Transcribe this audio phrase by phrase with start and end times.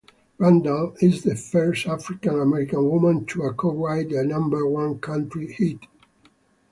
[0.39, 5.77] Randall is the first African-American woman to co-write a number-one country hit.